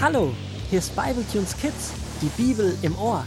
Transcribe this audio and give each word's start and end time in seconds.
Hallo, 0.00 0.32
hier 0.70 0.78
ist 0.78 0.96
Bibletunes 0.96 1.56
Kids, 1.58 1.92
die 2.22 2.42
Bibel 2.42 2.74
im 2.80 2.96
Ohr. 2.98 3.24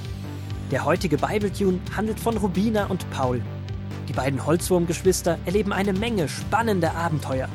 Der 0.72 0.84
heutige 0.84 1.18
Bibletune 1.18 1.80
handelt 1.96 2.20
von 2.20 2.38
Rubina 2.38 2.88
und 2.88 3.08
Paul. 3.12 3.42
Die 4.08 4.14
beiden 4.14 4.44
Holzwurmgeschwister 4.46 5.38
erleben 5.46 5.74
eine 5.74 5.94
Menge 5.94 6.28
spannender 6.28 6.96
Abenteuer. 6.96 7.50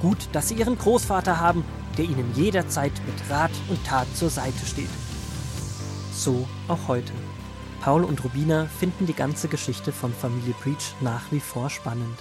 Gut, 0.00 0.28
dass 0.32 0.48
sie 0.48 0.54
ihren 0.54 0.78
Großvater 0.78 1.40
haben, 1.40 1.64
der 1.98 2.04
ihnen 2.04 2.32
jederzeit 2.36 2.92
mit 3.06 3.30
Rat 3.30 3.52
und 3.68 3.84
Tat 3.84 4.06
zur 4.14 4.30
Seite 4.30 4.66
steht. 4.66 4.88
So 6.12 6.46
auch 6.68 6.86
heute. 6.86 7.12
Paul 7.80 8.04
und 8.04 8.22
Rubina 8.22 8.66
finden 8.66 9.06
die 9.06 9.14
ganze 9.14 9.48
Geschichte 9.48 9.90
von 9.90 10.12
Familie 10.12 10.54
Preach 10.62 10.94
nach 11.00 11.32
wie 11.32 11.40
vor 11.40 11.70
spannend. 11.70 12.18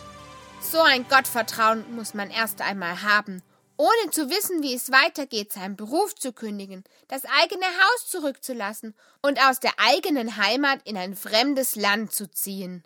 So 0.64 0.82
ein 0.82 1.08
Gottvertrauen 1.08 1.96
muss 1.96 2.14
man 2.14 2.32
erst 2.32 2.62
einmal 2.62 3.04
haben 3.04 3.44
ohne 3.78 4.12
zu 4.12 4.30
wissen, 4.30 4.62
wie 4.62 4.76
es 4.76 4.92
weitergeht, 4.92 5.52
seinen 5.52 5.76
Beruf 5.76 6.16
zu 6.16 6.32
kündigen, 6.32 6.84
das 7.08 7.26
eigene 7.26 7.66
Haus 7.66 8.08
zurückzulassen 8.08 8.96
und 9.22 9.44
aus 9.46 9.60
der 9.60 9.74
eigenen 9.78 10.38
Heimat 10.38 10.82
in 10.86 10.98
ein 10.98 11.16
fremdes 11.16 11.76
Land 11.76 12.12
zu 12.12 12.30
ziehen. 12.30 12.84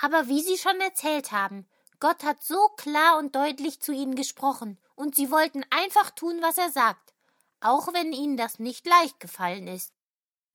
Aber 0.00 0.28
wie 0.28 0.42
Sie 0.42 0.58
schon 0.58 0.78
erzählt 0.80 1.32
haben, 1.32 1.66
Gott 2.00 2.22
hat 2.22 2.44
so 2.44 2.68
klar 2.76 3.18
und 3.18 3.34
deutlich 3.34 3.80
zu 3.80 3.92
ihnen 3.92 4.14
gesprochen, 4.14 4.78
und 4.94 5.14
sie 5.14 5.30
wollten 5.30 5.64
einfach 5.70 6.10
tun, 6.10 6.38
was 6.40 6.58
er 6.58 6.70
sagt, 6.70 7.14
auch 7.60 7.92
wenn 7.92 8.12
ihnen 8.12 8.36
das 8.36 8.58
nicht 8.58 8.86
leicht 8.86 9.20
gefallen 9.20 9.66
ist. 9.66 9.92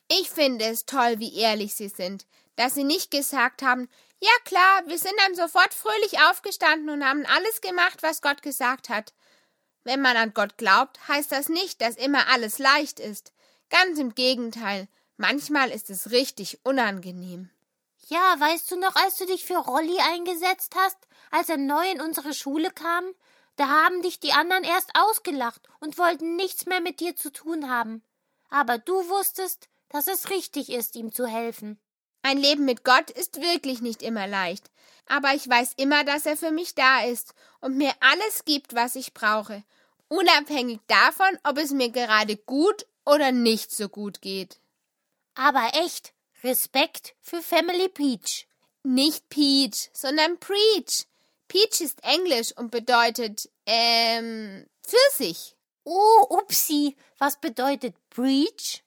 Ich 0.08 0.30
finde 0.30 0.66
es 0.66 0.86
toll, 0.86 1.20
wie 1.20 1.36
ehrlich 1.36 1.74
sie 1.74 1.90
sind, 1.90 2.26
dass 2.56 2.76
sie 2.76 2.84
nicht 2.84 3.12
gesagt 3.12 3.62
haben, 3.62 3.88
ja 4.22 4.32
klar, 4.46 4.84
wir 4.86 4.98
sind 4.98 5.16
dann 5.18 5.36
sofort 5.36 5.74
fröhlich 5.74 6.20
aufgestanden 6.22 6.90
und 6.90 7.06
haben 7.06 7.26
alles 7.26 7.62
gemacht, 7.62 8.04
was 8.04 8.22
Gott 8.22 8.42
gesagt 8.42 8.90
hat. 8.90 9.14
Wenn 9.84 10.02
man 10.02 10.16
an 10.16 10.34
Gott 10.34 10.58
glaubt, 10.58 11.08
heißt 11.08 11.32
das 11.32 11.50
nicht, 11.50 11.82
dass 11.82 11.96
immer 11.96 12.28
alles 12.28 12.60
leicht 12.60 13.00
ist. 13.00 13.34
Ganz 13.70 13.98
im 14.00 14.14
Gegenteil, 14.14 14.88
manchmal 15.18 15.72
ist 15.72 15.90
es 15.90 16.12
richtig 16.12 16.60
unangenehm. 16.64 17.50
Ja, 18.08 18.40
weißt 18.40 18.70
du 18.72 18.80
noch, 18.80 18.96
als 18.96 19.18
du 19.18 19.26
dich 19.26 19.46
für 19.46 19.58
Rolli 19.58 19.98
eingesetzt 20.00 20.76
hast, 20.76 20.98
als 21.32 21.50
er 21.50 21.58
neu 21.58 21.90
in 21.90 22.02
unsere 22.02 22.34
Schule 22.34 22.70
kam? 22.70 23.06
Da 23.56 23.68
haben 23.68 24.02
dich 24.02 24.20
die 24.20 24.34
anderen 24.34 24.64
erst 24.64 24.92
ausgelacht 24.94 25.62
und 25.80 25.98
wollten 25.98 26.36
nichts 26.36 26.66
mehr 26.66 26.82
mit 26.82 27.00
dir 27.00 27.16
zu 27.16 27.32
tun 27.32 27.70
haben. 27.70 28.04
Aber 28.50 28.78
du 28.78 28.94
wusstest, 29.10 29.70
dass 29.90 30.08
es 30.08 30.30
richtig 30.30 30.70
ist, 30.70 30.96
ihm 30.96 31.12
zu 31.12 31.26
helfen. 31.26 31.80
Ein 32.24 32.38
Leben 32.38 32.66
mit 32.66 32.84
Gott 32.84 33.10
ist 33.12 33.42
wirklich 33.42 33.82
nicht 33.82 34.02
immer 34.04 34.28
leicht, 34.28 34.70
aber 35.08 35.34
ich 35.34 35.48
weiß 35.48 35.74
immer, 35.78 36.04
dass 36.04 36.26
er 36.26 36.38
für 36.38 36.52
mich 36.52 36.76
da 36.76 37.04
ist 37.04 37.34
und 37.60 37.78
mir 37.78 37.94
alles 38.00 38.46
gibt, 38.46 38.76
was 38.76 38.96
ich 38.96 39.14
brauche, 39.14 39.64
unabhängig 40.08 40.80
davon, 40.88 41.38
ob 41.44 41.58
es 41.58 41.72
mir 41.72 41.90
gerade 41.90 42.38
gut 42.38 42.86
oder 43.06 43.32
nicht 43.32 43.72
so 43.72 43.90
gut 43.90 44.22
geht. 44.22 44.60
Aber 45.34 45.72
echt, 45.74 46.14
Respekt 46.44 47.16
für 47.22 47.42
Family 47.42 47.90
Peach. 47.90 48.48
Nicht 48.84 49.30
Peach, 49.30 49.90
sondern 49.94 50.40
Preach. 50.40 51.06
Peach 51.48 51.82
ist 51.82 52.04
Englisch 52.04 52.52
und 52.58 52.72
bedeutet, 52.72 53.50
ähm, 53.66 54.66
Pfirsich. 54.84 55.56
Oh, 55.84 56.28
upsi, 56.30 56.96
was 57.18 57.40
bedeutet 57.40 57.96
Preach? 58.10 58.84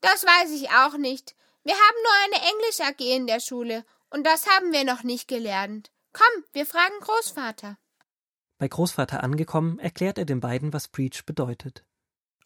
Das 0.00 0.24
weiß 0.24 0.50
ich 0.52 0.70
auch 0.70 0.96
nicht. 0.96 1.34
Wir 1.64 1.74
haben 1.74 1.96
nur 2.02 2.36
eine 2.36 2.50
Englisch 2.50 2.80
AG 2.80 3.16
in 3.16 3.26
der 3.26 3.40
Schule 3.40 3.84
und 4.10 4.24
das 4.24 4.46
haben 4.46 4.72
wir 4.72 4.84
noch 4.84 5.02
nicht 5.02 5.28
gelernt. 5.28 5.90
Komm, 6.12 6.44
wir 6.52 6.66
fragen 6.66 6.94
Großvater. 7.00 7.78
Bei 8.58 8.68
Großvater 8.68 9.22
angekommen, 9.22 9.78
erklärt 9.78 10.18
er 10.18 10.26
den 10.26 10.40
beiden, 10.40 10.72
was 10.72 10.88
Preach 10.88 11.24
bedeutet. 11.24 11.84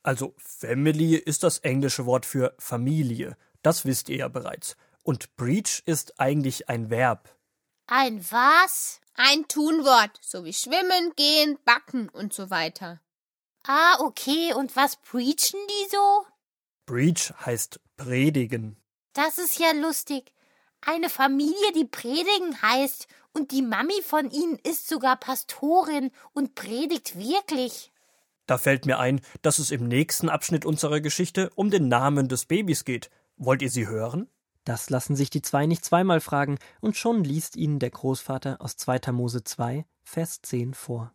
Also 0.03 0.35
Family 0.39 1.17
ist 1.17 1.43
das 1.43 1.59
englische 1.59 2.07
Wort 2.07 2.25
für 2.25 2.55
Familie. 2.59 3.37
Das 3.63 3.85
wisst 3.85 4.09
ihr 4.09 4.19
ja 4.19 4.29
bereits. 4.29 4.77
Und 5.03 5.37
Preach 5.37 5.83
ist 5.85 6.21
eigentlich 6.21 6.69
ein 6.69 6.89
Verb. 6.89 7.37
Ein 7.87 8.25
was? 8.31 9.01
Ein 9.15 9.49
Tunwort, 9.49 10.19
so 10.23 10.45
wie 10.45 10.53
schwimmen, 10.53 11.13
gehen, 11.17 11.59
backen 11.65 12.09
und 12.09 12.33
so 12.33 12.51
weiter. 12.51 13.01
Ah, 13.65 13.99
okay. 14.01 14.55
Und 14.55 14.77
was 14.77 14.97
preachen 14.97 15.59
die 15.69 15.91
so? 15.91 16.27
Preach 16.87 17.33
heißt 17.45 17.81
predigen. 17.97 18.77
Das 19.19 19.37
ist 19.37 19.59
ja 19.59 19.73
lustig. 19.73 20.33
Eine 20.81 21.11
Familie, 21.11 21.73
die 21.75 21.87
predigen 21.87 22.63
heißt, 22.63 23.09
und 23.35 23.51
die 23.51 23.63
Mami 23.63 24.01
von 24.01 24.31
ihnen 24.31 24.61
ist 24.63 24.89
sogar 24.89 25.17
Pastorin 25.17 26.13
und 26.35 26.55
predigt 26.55 27.19
wirklich. 27.19 27.91
Da 28.47 28.59
fällt 28.59 28.87
mir 28.87 29.01
ein, 29.01 29.21
dass 29.43 29.59
es 29.59 29.73
im 29.73 29.89
nächsten 29.89 30.29
Abschnitt 30.29 30.65
unserer 30.65 31.01
Geschichte 31.01 31.51
um 31.57 31.69
den 31.69 31.89
Namen 31.89 32.29
des 32.29 32.45
Babys 32.45 32.85
geht. 32.85 33.11
Wollt 33.37 33.61
ihr 33.61 33.71
sie 33.71 33.89
hören? 33.89 34.31
Das 34.63 34.89
lassen 34.89 35.17
sich 35.17 35.31
die 35.31 35.43
zwei 35.43 35.67
nicht 35.67 35.85
zweimal 35.85 36.21
fragen, 36.21 36.57
und 36.81 36.97
schon 36.97 37.25
liest 37.25 37.57
ihnen 37.57 37.81
der 37.81 37.91
Großvater 37.91 38.61
aus 38.61 38.77
2. 38.77 39.11
Mose 39.11 39.43
2, 39.43 39.85
Vers 40.05 40.43
10 40.43 40.75
vor. 40.75 41.13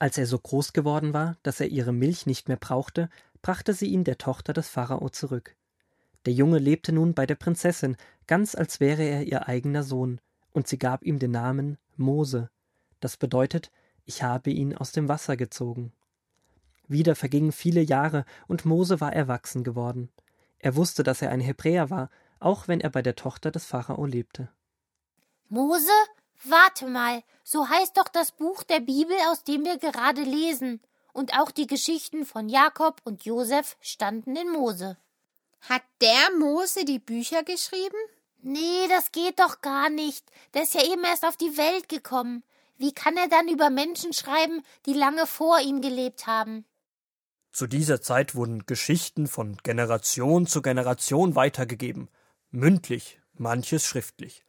Als 0.00 0.18
er 0.18 0.26
so 0.26 0.36
groß 0.36 0.72
geworden 0.72 1.14
war, 1.14 1.36
dass 1.44 1.60
er 1.60 1.68
ihre 1.68 1.92
Milch 1.92 2.26
nicht 2.26 2.48
mehr 2.48 2.56
brauchte, 2.56 3.08
brachte 3.40 3.72
sie 3.72 3.86
ihn 3.86 4.02
der 4.02 4.18
Tochter 4.18 4.52
des 4.52 4.68
Pharao 4.68 5.10
zurück. 5.10 5.54
Der 6.28 6.34
Junge 6.34 6.58
lebte 6.58 6.92
nun 6.92 7.14
bei 7.14 7.24
der 7.24 7.36
Prinzessin, 7.36 7.96
ganz 8.26 8.54
als 8.54 8.80
wäre 8.80 9.02
er 9.02 9.22
ihr 9.22 9.48
eigener 9.48 9.82
Sohn, 9.82 10.20
und 10.52 10.68
sie 10.68 10.78
gab 10.78 11.02
ihm 11.02 11.18
den 11.18 11.30
Namen 11.30 11.78
Mose. 11.96 12.50
Das 13.00 13.16
bedeutet, 13.16 13.70
ich 14.04 14.22
habe 14.22 14.50
ihn 14.50 14.76
aus 14.76 14.92
dem 14.92 15.08
Wasser 15.08 15.38
gezogen. 15.38 15.90
Wieder 16.86 17.16
vergingen 17.16 17.50
viele 17.50 17.80
Jahre, 17.80 18.26
und 18.46 18.66
Mose 18.66 19.00
war 19.00 19.14
erwachsen 19.14 19.64
geworden. 19.64 20.10
Er 20.58 20.76
wusste, 20.76 21.02
dass 21.02 21.22
er 21.22 21.30
ein 21.30 21.40
Hebräer 21.40 21.88
war, 21.88 22.10
auch 22.40 22.68
wenn 22.68 22.82
er 22.82 22.90
bei 22.90 23.00
der 23.00 23.16
Tochter 23.16 23.50
des 23.50 23.64
Pharao 23.64 24.04
lebte. 24.04 24.50
Mose? 25.48 25.88
Warte 26.44 26.88
mal, 26.88 27.22
so 27.42 27.70
heißt 27.70 27.96
doch 27.96 28.08
das 28.08 28.32
Buch 28.32 28.64
der 28.64 28.80
Bibel, 28.80 29.16
aus 29.30 29.44
dem 29.44 29.64
wir 29.64 29.78
gerade 29.78 30.24
lesen. 30.24 30.82
Und 31.14 31.38
auch 31.38 31.50
die 31.50 31.66
Geschichten 31.66 32.26
von 32.26 32.50
Jakob 32.50 33.00
und 33.04 33.24
Josef 33.24 33.78
standen 33.80 34.36
in 34.36 34.52
Mose. 34.52 34.98
Hat 35.60 35.82
der 36.00 36.38
Mose 36.38 36.84
die 36.84 36.98
Bücher 36.98 37.42
geschrieben? 37.42 37.96
Nee, 38.40 38.86
das 38.88 39.12
geht 39.12 39.38
doch 39.40 39.60
gar 39.60 39.90
nicht. 39.90 40.24
Der 40.54 40.62
ist 40.62 40.74
ja 40.74 40.84
eben 40.84 41.04
erst 41.04 41.24
auf 41.24 41.36
die 41.36 41.56
Welt 41.56 41.88
gekommen. 41.88 42.44
Wie 42.76 42.92
kann 42.92 43.16
er 43.16 43.28
dann 43.28 43.48
über 43.48 43.70
Menschen 43.70 44.12
schreiben, 44.12 44.62
die 44.86 44.92
lange 44.92 45.26
vor 45.26 45.60
ihm 45.60 45.80
gelebt 45.80 46.26
haben? 46.26 46.64
Zu 47.50 47.66
dieser 47.66 48.00
Zeit 48.00 48.36
wurden 48.36 48.66
Geschichten 48.66 49.26
von 49.26 49.56
Generation 49.64 50.46
zu 50.46 50.62
Generation 50.62 51.34
weitergegeben, 51.34 52.08
mündlich, 52.50 53.18
manches 53.34 53.84
schriftlich. 53.84 54.44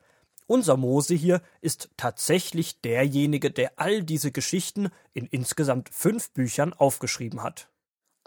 Unser 0.45 0.77
Mose 0.77 1.15
hier 1.15 1.41
ist 1.61 1.89
tatsächlich 1.97 2.81
derjenige, 2.81 3.51
der 3.51 3.73
all 3.77 4.03
diese 4.03 4.31
Geschichten 4.31 4.89
in 5.13 5.25
insgesamt 5.25 5.89
fünf 5.89 6.31
Büchern 6.31 6.73
aufgeschrieben 6.73 7.41
hat. 7.41 7.69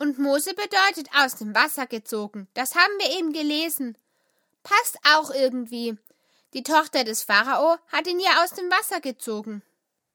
Und 0.02 0.18
Mose 0.18 0.50
bedeutet 0.52 1.14
aus 1.16 1.36
dem 1.36 1.54
Wasser 1.54 1.86
gezogen. 1.86 2.48
Das 2.54 2.74
haben 2.74 2.92
wir 2.98 3.16
eben 3.20 3.32
gelesen. 3.32 3.96
Passt 4.64 4.98
auch 5.14 5.30
irgendwie. 5.32 5.96
Die 6.54 6.64
Tochter 6.64 7.04
des 7.04 7.22
Pharao 7.22 7.76
hat 7.86 8.08
ihn 8.08 8.18
ja 8.18 8.42
aus 8.42 8.50
dem 8.50 8.64
Wasser 8.64 9.00
gezogen. 9.00 9.62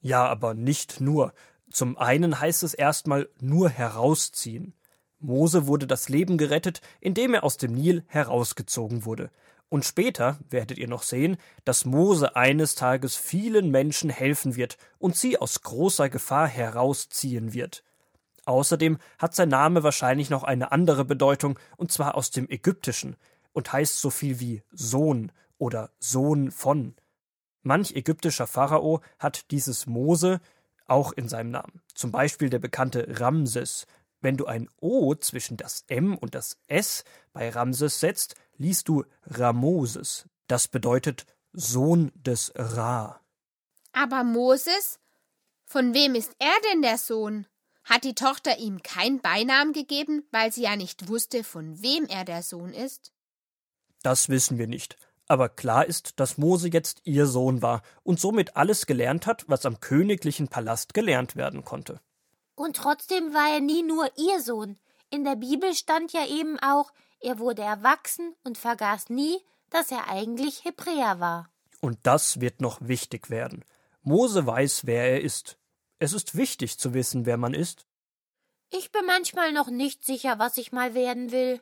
Ja, 0.02 0.28
aber 0.28 0.56
nicht 0.56 1.00
nur. 1.00 1.34
Zum 1.72 1.98
einen 1.98 2.42
heißt 2.42 2.64
es 2.64 2.74
erstmal 2.74 3.30
nur 3.40 3.70
herausziehen. 3.70 4.74
Mose 5.20 5.68
wurde 5.68 5.88
das 5.88 6.10
Leben 6.10 6.38
gerettet, 6.38 6.82
indem 7.00 7.34
er 7.34 7.46
aus 7.46 7.56
dem 7.56 7.72
Nil 7.72 8.04
herausgezogen 8.08 9.06
wurde. 9.06 9.32
Und 9.70 9.86
später 9.86 10.38
werdet 10.50 10.80
ihr 10.80 10.90
noch 10.90 11.04
sehen, 11.04 11.38
dass 11.64 11.86
Mose 11.86 12.36
eines 12.36 12.76
Tages 12.76 13.16
vielen 13.16 13.72
Menschen 13.72 14.10
helfen 14.10 14.58
wird 14.58 14.78
und 15.00 15.16
sie 15.16 15.38
aus 15.38 15.62
großer 15.62 16.10
Gefahr 16.10 16.50
herausziehen 16.50 17.54
wird. 17.54 17.86
Außerdem 18.48 18.98
hat 19.20 19.36
sein 19.36 19.50
Name 19.50 19.84
wahrscheinlich 19.84 20.30
noch 20.30 20.44
eine 20.44 20.72
andere 20.72 21.04
Bedeutung, 21.04 21.60
und 21.76 21.92
zwar 21.92 22.16
aus 22.16 22.32
dem 22.32 22.50
Ägyptischen, 22.50 23.18
und 23.52 23.74
heißt 23.74 24.00
so 24.00 24.10
viel 24.10 24.40
wie 24.40 24.64
Sohn 24.72 25.34
oder 25.58 25.92
Sohn 26.00 26.52
von. 26.52 26.96
Manch 27.64 27.92
ägyptischer 27.94 28.48
Pharao 28.48 29.02
hat 29.20 29.52
dieses 29.52 29.86
Mose 29.86 30.40
auch 30.86 31.12
in 31.12 31.28
seinem 31.28 31.52
Namen. 31.52 31.82
Zum 31.94 32.14
Beispiel 32.14 32.50
der 32.50 32.60
bekannte 32.60 33.20
Ramses. 33.20 33.86
Wenn 34.22 34.38
du 34.38 34.46
ein 34.46 34.70
O 34.80 35.14
zwischen 35.16 35.58
das 35.58 35.84
M 35.90 36.18
und 36.18 36.34
das 36.34 36.58
S 36.68 37.04
bei 37.34 37.50
Ramses 37.50 38.00
setzt, 38.00 38.36
liest 38.56 38.88
du 38.88 39.04
Ramoses. 39.26 40.26
Das 40.48 40.70
bedeutet 40.70 41.26
Sohn 41.52 42.14
des 42.16 42.54
Ra. 42.56 43.20
Aber 43.92 44.24
Moses? 44.24 45.00
Von 45.66 45.94
wem 45.94 46.16
ist 46.16 46.32
er 46.40 46.56
denn 46.72 46.82
der 46.82 46.98
Sohn? 46.98 47.46
Hat 47.88 48.04
die 48.04 48.16
Tochter 48.16 48.60
ihm 48.60 48.84
keinen 48.84 49.22
Beinamen 49.22 49.72
gegeben, 49.72 50.28
weil 50.32 50.52
sie 50.52 50.64
ja 50.64 50.76
nicht 50.76 51.08
wusste, 51.08 51.46
von 51.46 51.82
wem 51.82 52.06
er 52.06 52.26
der 52.26 52.44
Sohn 52.44 52.74
ist? 52.74 53.14
Das 54.04 54.28
wissen 54.28 54.58
wir 54.58 54.68
nicht. 54.68 54.98
Aber 55.30 55.48
klar 55.48 55.86
ist, 55.86 56.20
dass 56.20 56.38
Mose 56.38 56.68
jetzt 56.68 57.02
ihr 57.06 57.28
Sohn 57.28 57.62
war 57.62 57.82
und 58.04 58.20
somit 58.20 58.58
alles 58.58 58.88
gelernt 58.88 59.26
hat, 59.26 59.46
was 59.48 59.66
am 59.66 59.80
königlichen 59.80 60.50
Palast 60.50 60.94
gelernt 60.94 61.38
werden 61.38 61.64
konnte. 61.64 62.02
Und 62.56 62.76
trotzdem 62.76 63.34
war 63.34 63.54
er 63.54 63.62
nie 63.62 63.84
nur 63.84 64.10
ihr 64.18 64.42
Sohn. 64.42 64.78
In 65.10 65.24
der 65.24 65.38
Bibel 65.38 65.74
stand 65.74 66.12
ja 66.12 66.28
eben 66.28 66.60
auch, 66.60 66.92
er 67.22 67.40
wurde 67.40 67.62
erwachsen 67.62 68.36
und 68.44 68.58
vergaß 68.58 69.10
nie, 69.10 69.38
dass 69.70 69.92
er 69.92 70.10
eigentlich 70.10 70.66
Hebräer 70.66 71.22
war. 71.22 71.50
Und 71.80 72.00
das 72.04 72.42
wird 72.42 72.60
noch 72.60 72.80
wichtig 72.82 73.30
werden. 73.30 73.64
Mose 74.02 74.46
weiß, 74.46 74.86
wer 74.86 75.12
er 75.12 75.22
ist. 75.22 75.58
Es 76.00 76.14
ist 76.14 76.36
wichtig 76.36 76.78
zu 76.78 76.94
wissen, 76.94 77.26
wer 77.26 77.38
man 77.38 77.54
ist. 77.54 77.86
Ich 78.70 78.92
bin 78.92 79.06
manchmal 79.06 79.52
noch 79.52 79.70
nicht 79.70 80.06
sicher, 80.06 80.40
was 80.40 80.58
ich 80.58 80.72
mal 80.72 80.94
werden 80.94 81.32
will. 81.32 81.62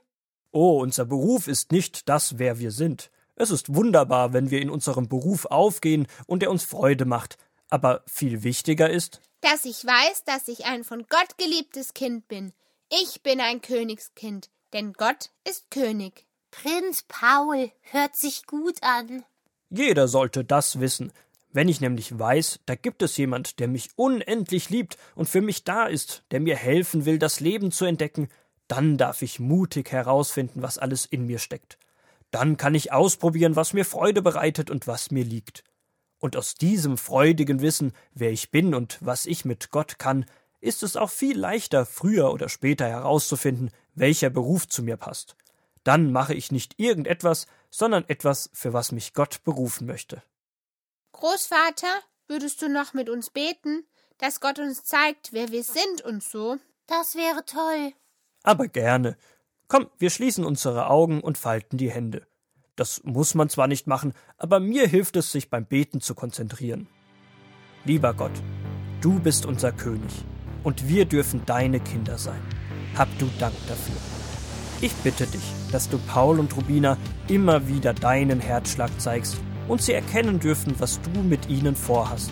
Oh, 0.51 0.81
unser 0.81 1.05
Beruf 1.05 1.47
ist 1.47 1.71
nicht 1.71 2.09
das, 2.09 2.37
wer 2.37 2.59
wir 2.59 2.71
sind. 2.71 3.11
Es 3.35 3.51
ist 3.51 3.75
wunderbar, 3.75 4.33
wenn 4.33 4.49
wir 4.49 4.61
in 4.61 4.69
unserem 4.69 5.07
Beruf 5.07 5.45
aufgehen 5.45 6.07
und 6.25 6.41
er 6.41 6.51
uns 6.51 6.63
Freude 6.63 7.05
macht. 7.05 7.37
Aber 7.69 8.03
viel 8.07 8.43
wichtiger 8.43 8.89
ist, 8.89 9.21
dass 9.41 9.65
ich 9.65 9.85
weiß, 9.85 10.23
dass 10.23 10.47
ich 10.47 10.65
ein 10.65 10.83
von 10.83 11.05
Gott 11.07 11.37
geliebtes 11.37 11.93
Kind 11.93 12.27
bin. 12.27 12.53
Ich 12.89 13.21
bin 13.21 13.39
ein 13.39 13.61
Königskind, 13.61 14.49
denn 14.73 14.93
Gott 14.93 15.29
ist 15.47 15.69
König. 15.69 16.25
Prinz 16.51 17.03
Paul 17.07 17.71
hört 17.81 18.15
sich 18.15 18.45
gut 18.45 18.81
an. 18.81 19.23
Jeder 19.69 20.07
sollte 20.07 20.43
das 20.43 20.79
wissen. 20.79 21.11
Wenn 21.55 21.69
ich 21.69 21.79
nämlich 21.79 22.19
weiß, 22.19 22.59
da 22.65 22.75
gibt 22.75 23.01
es 23.01 23.15
jemand, 23.15 23.61
der 23.61 23.69
mich 23.69 23.91
unendlich 23.95 24.69
liebt 24.69 24.97
und 25.15 25.29
für 25.29 25.39
mich 25.39 25.63
da 25.63 25.85
ist, 25.85 26.25
der 26.31 26.41
mir 26.41 26.57
helfen 26.57 27.05
will, 27.05 27.17
das 27.17 27.39
Leben 27.39 27.71
zu 27.71 27.85
entdecken, 27.85 28.27
dann 28.67 28.97
darf 28.97 29.21
ich 29.21 29.39
mutig 29.39 29.89
herausfinden, 29.89 30.61
was 30.61 30.77
alles 30.77 31.05
in 31.05 31.25
mir 31.25 31.39
steckt. 31.39 31.77
Dann 32.29 32.57
kann 32.57 32.75
ich 32.75 32.91
ausprobieren, 32.91 33.55
was 33.55 33.71
mir 33.71 33.85
Freude 33.85 34.21
bereitet 34.21 34.69
und 34.69 34.85
was 34.85 35.11
mir 35.11 35.23
liegt. 35.23 35.63
Und 36.19 36.35
aus 36.35 36.55
diesem 36.55 36.97
freudigen 36.97 37.61
Wissen, 37.61 37.93
wer 38.13 38.33
ich 38.33 38.51
bin 38.51 38.75
und 38.75 38.97
was 38.99 39.25
ich 39.25 39.45
mit 39.45 39.71
Gott 39.71 39.97
kann, 39.97 40.25
ist 40.59 40.83
es 40.83 40.97
auch 40.97 41.09
viel 41.09 41.39
leichter, 41.39 41.85
früher 41.85 42.33
oder 42.33 42.49
später 42.49 42.89
herauszufinden, 42.89 43.71
welcher 43.93 44.29
Beruf 44.29 44.67
zu 44.67 44.83
mir 44.83 44.97
passt. 44.97 45.37
Dann 45.85 46.11
mache 46.11 46.33
ich 46.33 46.51
nicht 46.51 46.77
irgendetwas, 46.81 47.47
sondern 47.69 48.03
etwas, 48.09 48.49
für 48.51 48.73
was 48.73 48.91
mich 48.91 49.13
Gott 49.13 49.41
berufen 49.45 49.87
möchte. 49.87 50.21
Großvater, 51.15 52.01
würdest 52.27 52.61
du 52.61 52.67
noch 52.67 52.93
mit 52.93 53.09
uns 53.09 53.29
beten, 53.29 53.85
dass 54.17 54.41
Gott 54.41 54.59
uns 54.59 54.83
zeigt, 54.83 55.31
wer 55.31 55.49
wir 55.49 55.63
sind 55.63 56.01
und 56.03 56.21
so? 56.21 56.57
Das 56.87 57.15
wäre 57.15 57.45
toll. 57.45 57.93
Aber 58.43 58.67
gerne. 58.67 59.15
Komm, 59.69 59.89
wir 59.97 60.09
schließen 60.09 60.43
unsere 60.43 60.89
Augen 60.89 61.21
und 61.21 61.37
falten 61.37 61.77
die 61.77 61.89
Hände. 61.89 62.27
Das 62.75 63.01
muss 63.05 63.33
man 63.33 63.47
zwar 63.47 63.67
nicht 63.67 63.87
machen, 63.87 64.13
aber 64.37 64.59
mir 64.59 64.89
hilft 64.89 65.15
es, 65.15 65.31
sich 65.31 65.49
beim 65.49 65.65
Beten 65.65 66.01
zu 66.01 66.15
konzentrieren. 66.15 66.89
Lieber 67.85 68.13
Gott, 68.13 68.33
du 68.99 69.17
bist 69.21 69.45
unser 69.45 69.71
König 69.71 70.11
und 70.63 70.89
wir 70.89 71.05
dürfen 71.05 71.45
deine 71.45 71.79
Kinder 71.79 72.17
sein. 72.17 72.41
Hab 72.97 73.07
du 73.19 73.29
Dank 73.39 73.55
dafür. 73.69 73.95
Ich 74.81 74.93
bitte 74.95 75.27
dich, 75.27 75.53
dass 75.71 75.87
du 75.87 75.97
Paul 75.97 76.41
und 76.41 76.57
Rubina 76.57 76.97
immer 77.29 77.69
wieder 77.69 77.93
deinen 77.93 78.41
Herzschlag 78.41 78.91
zeigst 78.99 79.37
und 79.67 79.81
sie 79.81 79.93
erkennen 79.93 80.39
dürfen, 80.39 80.75
was 80.79 80.99
du 81.01 81.21
mit 81.21 81.49
ihnen 81.49 81.75
vorhast. 81.75 82.31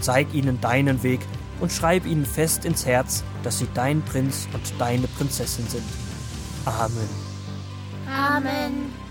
Zeig 0.00 0.32
ihnen 0.34 0.60
deinen 0.60 1.02
Weg 1.02 1.20
und 1.60 1.72
schreib 1.72 2.06
ihnen 2.06 2.26
fest 2.26 2.64
ins 2.64 2.84
Herz, 2.86 3.24
dass 3.42 3.58
sie 3.58 3.68
dein 3.74 4.02
Prinz 4.02 4.48
und 4.52 4.72
deine 4.78 5.08
Prinzessin 5.08 5.66
sind. 5.68 5.84
Amen. 6.64 7.08
Amen. 8.08 9.05